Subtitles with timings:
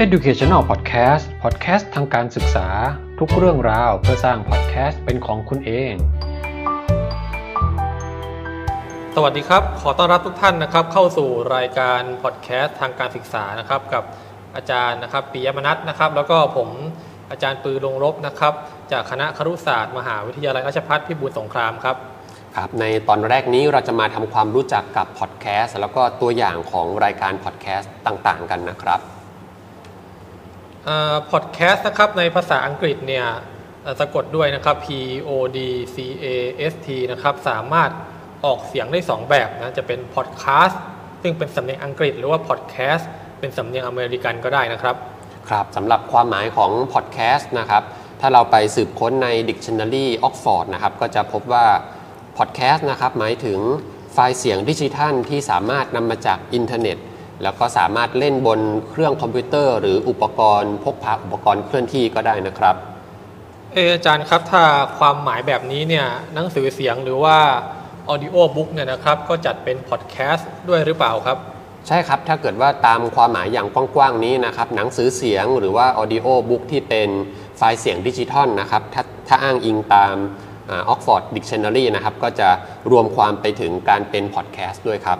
[0.00, 2.68] Educational Podcast Podcast ทางการศึกษา
[3.18, 5.92] ทุกเรื่องราวเพื่อสร้าง podcast เป็นของคุณเอง
[9.14, 14.04] สวัสดีครับ ขอต้อนรับทุกท่านนะครับ เข้าสู่รายการพอดแคสต์ทางการศึกษานะครับ กับ
[14.56, 16.68] อาจารย์นะครับปิยมนัทนะครับ แล้วก็ผม
[17.30, 18.54] อาจารย์ปือลงรบนะครับ
[18.92, 21.96] จากคณะครุศาสตร์มหาวิทยาลัยราชภัฏพิบูลสงครามครับ
[22.56, 29.11] ครับในตอนแรกนี้เราจะมาทำความรู้จักกับพอดแคสต์แล้วก็ตัวอย่างของรายการพอดแคสต์ต่าง ๆ กันนะครับ
[31.30, 33.26] พอดแคสต์นะครับในภาษาอังกฤษเนี่ย
[34.00, 34.88] สะกดด้วยนะครับ P
[35.28, 35.58] O D
[35.94, 36.26] C A
[36.72, 37.90] S T นะครับสามารถ
[38.44, 40.82] ออกเสียงได้ 2 แบบนะจะเป็นพอดแคสต์
[41.22, 43.08] ซึ่งเป็นสำเนียงอังกฤษ หรือว่าพอดแคสต์
[43.40, 44.96] เป็นสำเนียงอเมริกันก็ได้นะครับ
[45.48, 47.82] ครับสำหรับความหมายของพอดแคสต์นะครับ
[48.20, 51.66] ถ้าเราไปสืบค้นใน Dictionary Oxford นะครับก็จะพบว่า
[52.38, 53.58] พอดแคสต์นะครับหมายถึง
[54.12, 56.96] ไฟล์เสียงดิจิทัลที่สามารถนำมาจากอินเทอร์เน็ต
[57.42, 58.60] แล้วก็สามารถเล่นบน
[58.90, 62.76] เครื่องคอมพิวเตอร์ หรืออุปกรณ์พกพาอุปกรณ์เคลื่อนที่ก็ได้นะครับ
[63.74, 64.62] เอออาจารย์ครับถ้า
[64.98, 67.38] ความหมายแบบนี้เนี่ยหนังสือเสียงหรือว่า
[68.12, 71.38] audio book เนี่ยนะครับก็จัดเป็นพอดแคสต์ด้วยหรือเปล่าครับ
[71.88, 77.08] ใช่ครับ ถ้าเกิดว่าตามความหมายอย่างกว้างๆนี้นะครับ หนังสือเสียงหรือว่า audio book ที่เป็น
[77.56, 80.14] ไฟล์เสียงดิจิทัลนะครับถ้าถ้าอ้างอิงตาม
[80.88, 82.48] Oxford Dictionary นะครับ ก็จะ
[82.90, 85.18] รวมความไปถึงการเป็นพอดแคสต์ด้วยครับ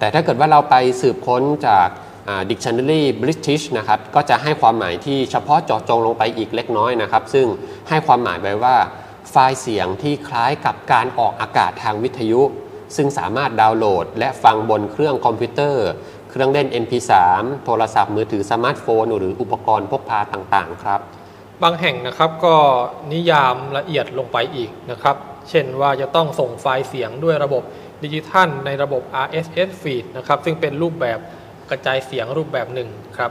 [0.00, 1.88] แต่ถ้าเกิดว่าเราไปสืบค้นจาก
[2.50, 7.46] Dictionary British นะครับ ก็จะให้ความหมายที่เฉพาะเจาะจงลงไปอีกเล็กน้อยนะครับ ซึ่ง
[7.88, 8.76] ให้ความหมายไว้ว่า
[9.30, 12.42] ไฟล์เสียงที่คล้ายกับการออกอากาศทางวิทยุ
[12.96, 15.86] ซึ่งสามารถดาวน์โหลด และฟังบนเครื่องคอมพิวเตอร์
[16.30, 17.12] เครื่องเล่น MP3
[17.64, 21.00] โทรศัพท์มือถือสมาร์ทโฟน หรืออุปกรณ์พกพาต่างๆ ครับ
[21.62, 22.56] บางแห่งนะครับก็
[23.12, 25.16] นิยามละเอียดลงไปอีกนะครับ
[25.50, 27.62] เช่นว่าจะต้องส่งไฟล์เสียงด้วยระบบ
[28.04, 31.18] ดิจิทัลในระบบ RSS feed นะครับซึ่งเป็นรูปแบบ
[31.70, 33.30] กระจายเสียงรูปแบบหนึ่งครับ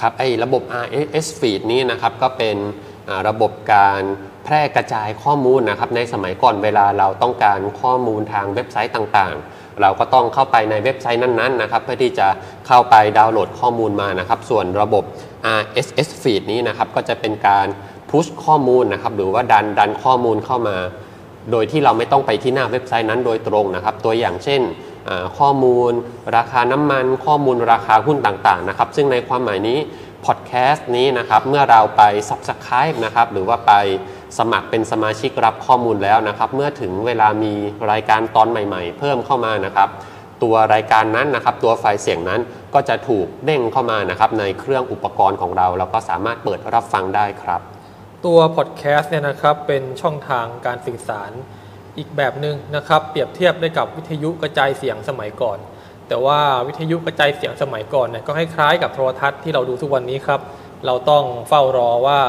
[0.00, 2.56] ครับไอ้ระบบ RSS feed นี้นะครับก็เป็น
[3.28, 4.02] ระบบการ
[4.44, 12.28] แพร่กระจายข้อมูลนะครับในสมัยก่อนเวลาเราต้องการข้อมูลทางเว็บไซต์ต่างๆ เราก็ต้องเข้าไปในเว็บไซต์นั้นๆนะครับเพื่อที่จะ
[12.66, 15.04] เข้าไปดาวน์โหลดข้อมูลมานะครับ ส่วนระบบ
[15.60, 17.66] RSS feed นี้นะครับก็จะเป็นการ
[18.10, 20.76] พุชข้อมูลนะครับหรือว่าดันดันข้อมูลเข้ามา
[21.52, 24.62] โดยที่เราไม่ต้องไปที่หน้าเว็บไซต์นั้นโดยตรงนะครับ ตัวอย่างเช่น
[25.38, 25.92] ข้อมูล
[26.36, 29.78] ราคาน้ำมัน ข้อมูลราคาหุ้นต่างๆนะครับ ซึ่งในความหมายนี้
[30.26, 33.72] พอดแคสต์นี้นะครับ เมื่อเราไป Subscribe นะครับ หรือว่าไป
[34.38, 37.54] สมัครเป็นสมาชิกรับข้อมูลแล้วนะครับ เมื่อถึงเวลามี
[37.90, 39.88] รายการตอนใหม่ๆ เพิ่มเข้ามานะครับ
[40.42, 42.40] ตัวรายการนั้นนะครับ ตัวไฟล์เสียงนั้น
[42.74, 47.60] ก็จะถูกเด้งเข้ามานะครับ ในเครื่องอุปกรณ์ของเรา แล้วก็สามารถเปิดรับฟังได้ครับ
[48.26, 51.32] ตัวพอดแคสต์เนี่ยนะครับเป็นช่องทางการสื่อสาร
[51.98, 55.58] อีกแบบหนึ่งนะครับ เปรียบเทียบได้กับวิทยุกระจายเสียงสมัยก่อน
[56.08, 60.40] แต่ว่าวิทยุกระจายเสียงสมัยก่อนเนี่ยก็คล้ายๆกับโทรทัศน์ที่เราดูทุกวันนี้ครับ
[60.86, 62.20] เราต้องเฝ้ารอว่า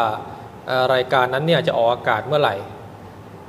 [0.93, 2.55] รายการนั้นเนี่ยจะออกอากาศเมื่อไหร่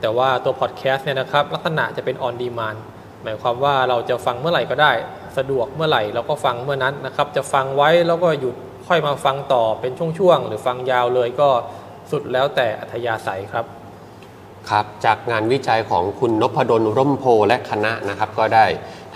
[0.00, 2.76] แต่ว่าตัวพอดแคสต์เนี่ยนะครับลักษณะจะเป็นออนดีมาน
[3.22, 4.92] หมายความว่าเราจะฟังเมื่อไหร่ก็ได้
[5.38, 8.54] สะดวกเมื่อไหร่เราก็ฟังเมื่อนั้นนะครับ จะฟังไว้แล้วก็หยุด
[8.86, 11.50] ค่อยมาฟังต่อเป็นช่วงๆหรือฟังยาวเลยก็
[12.10, 13.66] สุดแล้วแต่อัธยาศัยครับ
[14.71, 18.66] ครับ จากงานวิจัยของคุณนพดลร่มโพและคณะนะครับ ก็ได้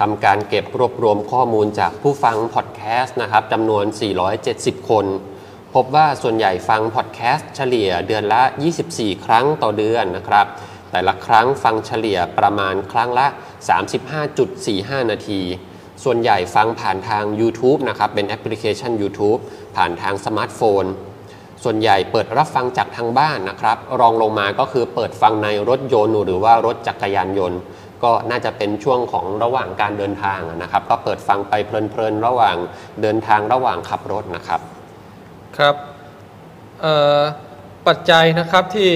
[0.00, 3.84] ทำการเก็บรวบรวมข้อมูลจากผู้ฟังพอดแคสต์นะครับจำนวน
[4.36, 5.06] 470 คน
[5.74, 8.42] พบว่าส่วนใหญ่ฟังพอดแคสต์เฉลี่ยเดือนละ
[8.82, 10.46] 24 ครั้งต่อเดือนนะครับ
[10.92, 13.26] แต่ละครั้งฟังเฉลี่ยประมาณครั้งละ
[14.38, 15.40] 35.45 นาที
[16.04, 19.40] ส่วนใหญ่ฟังผ่านทาง YouTube นะครับ เป็นแอปพลิเคชัน YouTube
[19.76, 20.84] ผ่านทางสมาร์ทโฟน
[21.64, 27.60] ส่วนใหญ่เปิดรับฟังจากทางบ้านนะครับ รองลงมาก็คือเปิดฟังในรถยนต์หรือว่ารถจักรยานยนต์
[28.04, 32.56] ก็น่าจะเป็นช่วงของระหว่างการเดินทางนะครับ ก็เปิดฟังไปเพลินๆระหว่าง
[33.02, 34.60] เดินทางระหว่างขับรถนะครับ
[35.56, 35.74] ครับ
[37.86, 38.90] ปัจจัยนะครับที่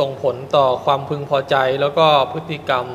[0.00, 2.86] ส่งผลต่อความพึงพอใจ แล้วก็พฤติกรรม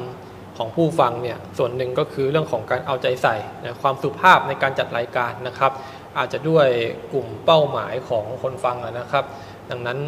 [0.57, 5.71] ของผู้ฟังเนี่ยส่วนหนึ่งก็คือเรื่องของการเอาใจใส่นะความสุภาพในการจัดรายการนะครับ
[6.17, 6.67] อาจจะด้วย
[7.13, 9.25] กลุ่มเป้าหมายของคนฟังนะครับ
[9.69, 9.99] ดังนั้น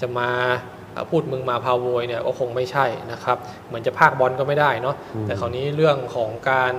[0.00, 0.30] จะมา
[1.10, 4.96] พูดมึงมาพาโวยเนี่ยก็คงไม่ใช่นะครับ เหมือนจะพากบอลก็ไม่ได้เนาะ
[5.26, 6.74] แต่คราวนี้เรื่องของการ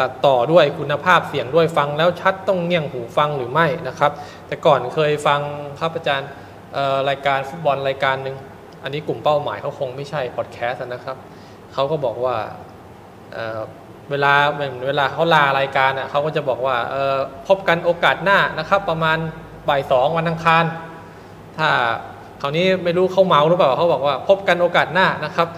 [0.00, 4.12] ตัดต่อด้วยคุณภาพเสียงด้วยฟังแล้วชัดต้องเงี่ยงหูฟังหรือไม่นะครับ
[4.46, 5.40] แต่ก่อนเคยฟัง
[5.80, 6.28] ครับอาจารย์
[6.74, 8.36] เอ่อรายการฟุตบอลรายการหนึ่ง
[8.82, 11.16] อันนี้กลุ่มเป้าหมายเขาคงไม่ใช่พอดแคสต์นะครับ
[11.72, 12.36] เขาก็บอกว่า
[14.08, 17.16] เอ่อเวลาเหมือนเวลาเขาลารายการอะเขาก็จะบอกว่าเอ่อ
[17.48, 19.18] พบกันโอกาสหน้านะครับ ประมาณ
[19.68, 20.64] บ่ายสองวันอังคาร
[21.58, 21.68] ถ้า
[22.42, 25.48] คราวนี้ไม่รู้เขาเมาหรือเปล่าเขาบอกว่า พบกันโอกาสหน้านะครับ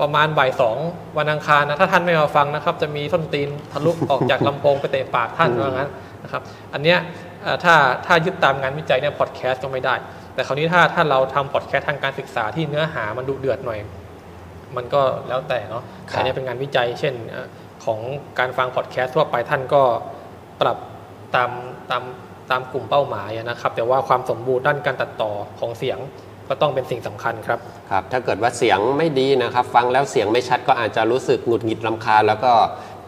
[0.00, 0.76] ประมาณบ่ายสอง
[1.18, 5.90] วันอังคารนะถ้าท่านไม่มาฟังนะครับ จะมีส้นตีนทะลุออกจากลำโพงไปเตะปากท่านว่างั้น
[6.22, 6.42] นะครับ
[6.74, 6.98] อันเนี้ย
[7.42, 7.74] เอ่อถ้า
[8.06, 9.94] ถ้ายึดตามงานวิจัยเนี่ยพอดแคสต์ก็ไม่ได้
[10.34, 13.78] แต่คราวนี้ถ้าถ้าเราทำพอดแคสต์ทางการศึกษาที่เนื้อหามันดุเดือดหน่อย
[14.76, 17.46] มันก็แล้วแต่เนาะครับแต่อันนี้เป็นงานวิจัย เช่นเอ่อ
[17.88, 18.00] ของ
[18.38, 19.82] การฟังพอดแคสต์ทั่วไปท่านก็
[20.60, 20.78] ปรับ
[21.34, 21.50] ตาม
[21.90, 22.02] ตาม
[22.50, 25.98] ตามกลุ่มเป้าหมายนะครับ แต่ว่าความสมบูรณ์ด้านการตัดต่อของเสียง
[26.48, 27.58] ก็ต้องเป็นสิ่งสำคัญครับ
[27.90, 32.52] ครับ ถ้าเกิดว่าเสียงไม่ดีนะครับ ฟังแล้วเสียงไม่ชัดก็อาจจะรู้สึกหงุดหงิดลำคาญแล้วก็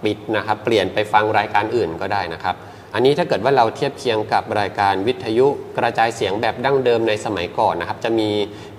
[0.05, 2.57] ปิดนะครับ เปลี่ยนไปฟังรายการอื่นก็ได้นะครับ
[2.95, 5.47] อันนี้ถ้าเกิดว่าเราเทียบเคียงกับรายการวิทยุ
[5.79, 8.31] กระจายเสียงแบบดั้งเดิมในสมัยก่อนนะครับ จะมี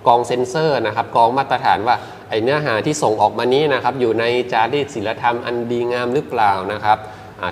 [0.07, 1.95] กองเซ็นเซอร์นะครับกองมาตรฐานว่า
[2.29, 6.97] ไอเนื้อหาที่ส่งออกมานี้นะครับอยู่ในจารีตศิลธรรมอันดีงามหรือเปล่านะครับ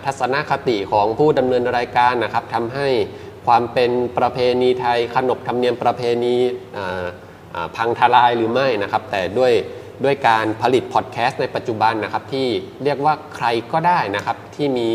[0.05, 2.87] ทัศนคติของผู้ดำเนินรายการนะครับทำให้
[3.47, 6.35] ความเป็นประเพณีไทยขนบธรรมเนียมประเพณี
[7.75, 9.53] พังทลายหรือไม่นะครับ แต่ด้วย
[10.03, 12.47] ด้วยการผลิตพอดแคสต์ในปัจจุบันนะครับที่
[12.83, 14.89] เรียกว่าใครก็ได้นะครับที่มี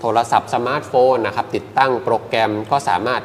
[0.00, 3.22] โทรศัพท์สมาร์ทโฟนนะครับติดตั้งโปรแกรมก็สามารถ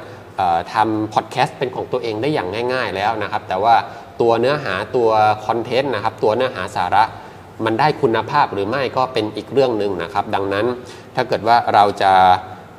[0.73, 3.75] ทำพอดแคสต์เป็นของตัวเองได้อย่างง่าย ๆ แล้วนะครับ แต่ว่า
[4.21, 5.09] ตัวเนื้อหาตัว
[5.45, 7.03] คอนเทนต์นะครับตัวเนื้อหาสาระ
[7.65, 10.65] มันได้คุณภาพหรือไม่ก็เป็นอีกเรื่องหนึ่งนะครับ ดังนั้น
[11.15, 12.13] ถ้าเกิดว่าเราจะ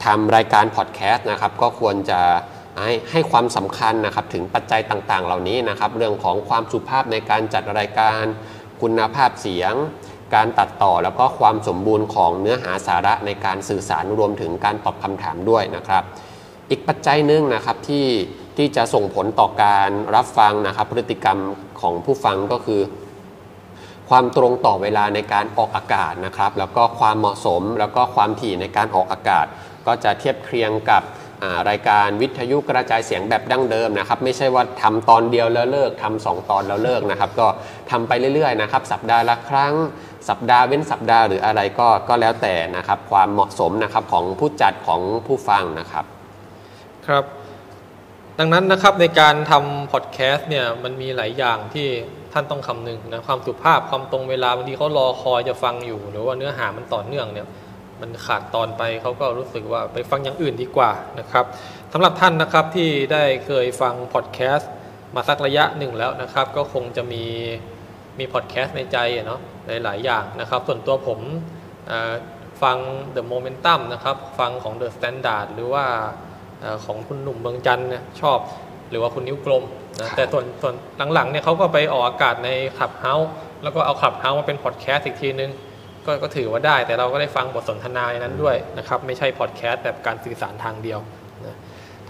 [0.05, 2.21] ทำรายการพอดแคสต์นะครับก็ควรจะ
[2.83, 8.25] ให้ให้ความสำคัญนะครับถึงปัจจัยต่างๆ เหล่านี้นะครับ เรื่องของความสุภาพในการจัดรายการ
[8.83, 9.75] คุณภาพเสียง
[10.35, 16.03] การตัดต่อแล้วก็ความสมบูรณ์ของเนื้อหาสาระในการสื่อสารรวมถึงการตอบคำถามด้วยนะครับ
[16.71, 18.07] อีกปัจจัยหนึ่งนะครับที่
[18.57, 21.39] ที่จะส่งผลต่อการรับฟังนะครับ พฤติกรรม
[21.81, 22.81] ของผู้ฟังก็คือ
[24.11, 29.47] ความตรงต่อเวลาในการออกอากาศนะครับ แล้วก็ความเหมาะสมแล้วก็ความถี่ในการออกอากาศ
[29.87, 31.03] ก็จะเทียบเคียงกับ
[31.71, 37.47] รายการวิทยุกระจายเสียงแบบดั้งเดิมนะครับ ไม่ใช่ว่าทำตอนเดียวแล้วเลิกทำสองตอนแล้วเลิกนะครับ ก็
[37.91, 39.75] ทำไปเรื่อยๆนะครับ สัปดาห์ละครั้ง
[40.29, 46.05] สัปดาห์เว้นสัปดาห์หรืออะไรก็ก็แล้วแต่นะครับ ความเหมาะสมนะครับของผู้จัดของผู้ฟังนะครับ
[47.07, 47.25] ครับ
[48.39, 51.89] ดังนั้นนะครับในการทำพอดแคสต์เนี่ยมันมีหลายอย่างที่
[52.33, 57.47] ท่านต้องคำนึงนะความสุภาพความตรงเวลาบางทีเขารอคอยจะฟังอยู่ หรือว่าเนื้อหามันต่อเนื่องเนี่ย
[58.01, 61.45] มันขาดตอนไปเขาก็รู้สึกว่าไปฟังอย่างอื่นดีกว่านะครับ
[61.93, 64.71] สำหรับท่านนะครับที่ได้เคยฟังพอดแคสต์
[65.15, 67.25] มาสักระยะหนึ่งแล้วนะครับ ก็คงจะมี
[68.19, 69.41] มีพอดแคสต์ในใจอะเนาะ
[69.85, 71.21] หลาย ๆ อย่างนะครับ ส่วนตัวผม
[71.87, 72.13] เอ่อ
[72.63, 72.77] ฟัง
[73.17, 75.85] The Momentum นะครับฟังของ The Standard หรือว่า
[76.61, 78.39] เอ่อของคุณหนุ่มเมืองจันทร์เนี่ยชอบ
[78.91, 79.65] หรือว่าคุณนิ้วกลม
[80.01, 80.75] นะแต่ส่วนส่วน
[81.15, 83.31] หลัง ๆ เนี่ยเขาก็ไปออกอากาศใน Clubhouse
[83.63, 85.51] แล้วก็เอา Clubhouse มาเป็นพอดแคสต์อีกทีนึง
[86.07, 91.01] ก็ก็ถือว่าได้แต่เราก็ได้ฟังบทสนทนาในนั้นด้วยนะครับ ไม่ใช่พอดแคสต์แบบการสื่อสารทางเดียว
[91.47, 91.57] นะ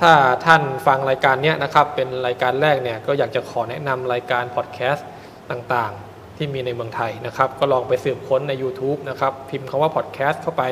[0.01, 0.13] ถ้า
[0.45, 5.07] ท่านฟังรายการเนี้ยนะครับเป็นรายการแรกเนี่ยก็อยากจะขอแนะนำรายการพอดแคสต์
[5.51, 10.63] ต่างๆ ที่มีในเมืองไทยนะครับ ก็ลองไปสืบค้นใน YouTube นะครับ พิมพ์คำว่าพอดแคสต์เข้าไป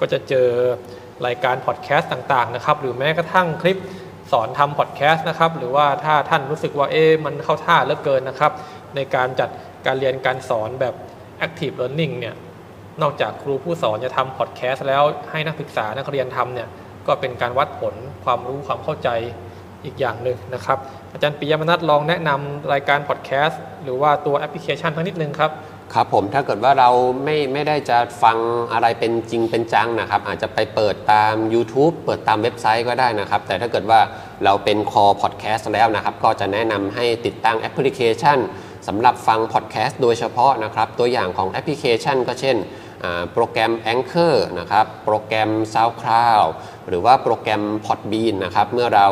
[0.00, 0.48] ก็จะเจอ
[1.26, 3.80] รายการพอดแคสต์ต่างๆนะครับ หรือแม้กระทั่งคลิป
[4.32, 8.52] สอนทำพอดแคสต์นะครับ หรือว่าถ้าท่านรู้สึกว่าเอ๊มันเข้าท่าเหลือเกินนะครับ
[8.96, 9.50] ในการจัด
[9.86, 10.94] การเรียนการสอนแบบ
[11.46, 12.34] active learning เนี่ย
[13.02, 16.68] นอกจากครูผู้สอนจะทำพอดแคสต์แล้วให้นักศึกษานักเรียนทำเนี่ย
[17.06, 17.94] ก็เป็นการวัดผล
[18.24, 19.08] ความรู้ความเข้าใจ
[19.84, 20.78] อีกอย่างหนึ่งนะครับ
[21.12, 25.50] อาจารย์ปิยมนัทลองแนะนำรายการพอดแคสต์หรือว่าตัวแอปพลิเคชันสักนิดนึงครับ
[25.94, 26.90] ครับผมถ้าเกิดว่าเรา
[27.24, 28.38] ไม่ไม่ได้จะฟัง
[28.72, 34.00] อะไรเป็นจริงเป็นจังนะครับ อาจจะไปเปิดตาม YouTube เปิดตามเว็บไซต์ก็ได้นะครับ แต่ถ้าเกิดว่า
[34.44, 38.38] เราเป็นคอพอดแคสต์แล้วนะครับ ก็จะแนะนำให้ติดตั้งแอปพลิเคชัน
[38.88, 42.56] สำหรับฟังพอดแคสต์โดยเฉพาะนะครับ ตัวอย่างของแอปพลิเคชันก็เช่น
[43.32, 46.48] โปรแกรม Anchor นะครับโปรแกรม SoundCloud
[46.88, 49.06] หรือว่าโปรแกรม Podbean นะครับเมื่อเรา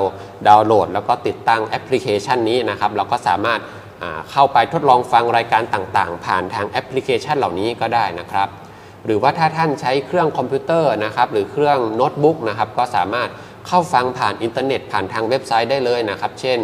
[0.49, 8.49] ดาวน์โหลด แล้วก็ติดตั้งแอปพลิเคชันนี้นะครับเราก็สามารถเข้าไปทดลองฟังรายการต่างๆ ผ่านทางแอปพลิเคชันเหล่านี้ก็ได้นะครับ
[9.07, 13.29] หรือว่าถ้าท่านใช้เครื่องคอมพิวเตอร์นะครับหรือเครื่องโน้ตบุ๊กนะครับก็สามารถ
[13.67, 16.61] เข้าฟังผ่านอินเทอร์เน็ตผ่านทางเว็บไซต์ได้เลยนะครับ เช่น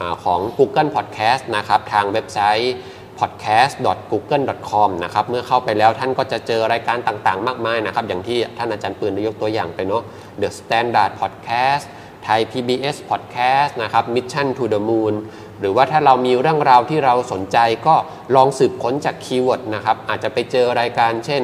[0.00, 2.74] อของ Google Podcast นะครับทางเว็บไซต์
[3.20, 10.02] podcast.google.com นะครับเมื่อเข้าไปแล้วท่านก็จะเจอรายการต่างๆ มากมายนะครับอย่างที่ท่านอาจารย์ปืนได้ยกตัวอย่างไปเนาะ
[10.40, 11.86] The Standard Podcast
[12.24, 15.14] ไทย PBS Podcast นะครับ Mission to the Moon
[15.60, 17.94] หรือว่าถ้าเรามีเรื่องราวที่เราสนใจก็
[18.36, 21.42] ลองสืบค้นจากคีย์เวิร์ดนะครับ อาจจะไปเจอรายการเช่น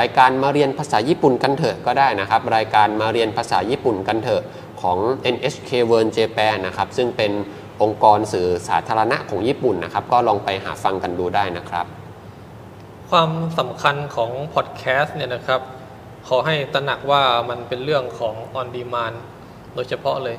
[0.00, 4.42] รายการมาเรียนภาษาญี่ปุ่นกันเถอะก็ได้นะครับ รายการมาเรียนภาษาญี่ปุ่นกันเถอะ
[4.82, 4.98] ของ
[5.34, 7.32] NHK World Japan นะครับ ซึ่งเป็น
[7.82, 11.86] องค์กรสื่อสาธารณะของญี่ปุ่นนะครับ ก็ลองไปหาฟังกันดูได้นะครับ
[13.10, 15.60] ความสำคัญของพอดแคสต์เนี่ยนะครับ
[16.28, 19.16] ขอให้ตระหนักว่ามันเป็นเรื่องของ on demand
[19.74, 20.36] โดยเฉพาะเลย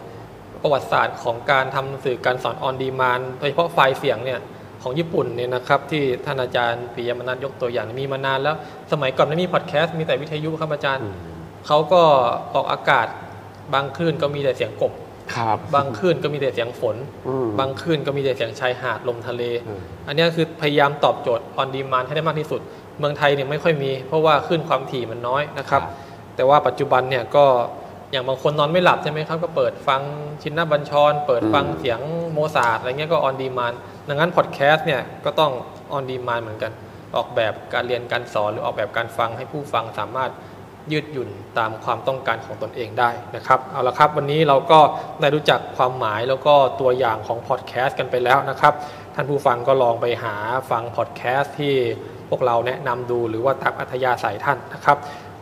[0.62, 4.40] ประวัติศาสตร์ของการทำสื่อการสอน on demand โดยเฉพาะไฟล์เสียงเนี่ย
[4.84, 8.56] ของญี่ปุ่นเนี่ยนะครับที่ท่านอาจารย์ปิยมนัทยกตัวอย่างมีมานานแล้ว
[8.92, 11.10] สมัยก่อนไม่มีพอดแคสต์มีแต่วิทยุครับอาจารย์
[11.68, 12.02] เขาก็
[12.54, 13.08] ออกอากาศ
[13.74, 14.94] บางคลื่นก็มีแต่เสียงกบ
[15.36, 16.96] ครับบางคลื่นก็มีแต่เสียงฝน
[17.28, 22.62] อืมบางคลื่นก็มีแต่เสียงชายหาดลมทะเลอืมอันเนี้ยคือพยายามตอบโจทย์ on demand ให้ได้มากที่สุด
[23.00, 25.82] เมืองไทยเนี่ยไม่ค่อยมี เพราะว่าคลื่นความถี่มันน้อยนะครับ
[26.36, 27.46] แต่ว่าปัจจุบันเนี่ยก็
[28.12, 30.02] อย่างบางคนนอนไม่หลับใช่ไหมครับ ก็เปิดฟัง
[30.42, 32.00] ชินนาบัญชร เปิดฟังอืมเสียง
[32.34, 33.74] โมซาร์ทอะไรเงี้ยก็ on demand
[34.10, 35.52] ดังนั้นพอดแคสต์เนี่ยก็ต้อง
[35.92, 36.72] on demand เหมือนกัน
[37.16, 40.32] ออกแบบการเรียนการสอนหรือออกแบบการฟังให้ผู้ฟังสามารถ
[40.92, 44.80] ยืดหยุ่นตามความต้องการของตนเองได้นะครับเอาละครับวันนี้เราก็
[45.22, 48.74] ได้รู้จักความหมายแล้วก็ตัวอย่างของพอดแคสต์กันไปแล้วนะครับ
[49.16, 50.36] ท่านผู้ฟังก็ลองไปหา
[50.72, 51.76] ฟังพอดแคสต์ที่
[52.30, 54.98] พวกเราแนะนำดูหรือว่าตามอัธยาศัยท่านนะครับ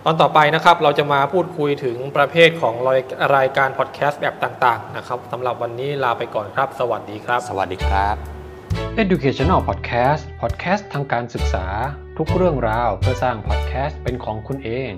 [0.05, 3.01] ตอนต่อไปนะครับเราจะมาพูดคุยถึงประเภทของราย
[3.35, 8.15] รายการพอดแคสต์แบบต่างๆนะครับสำหรับวันนี้ลาไปก่อนครับ สวัสดีครับ สวัสดีครับ
[9.03, 11.65] Educational Podcast Podcast ทางการศึกษา
[12.17, 14.91] ทุกเรื่องราวเพื่อสร้าง podcast เป็นของคุณเอง